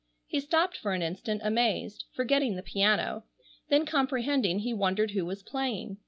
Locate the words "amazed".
1.43-2.05